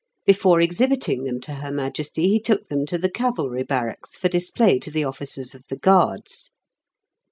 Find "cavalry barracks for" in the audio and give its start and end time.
3.07-4.29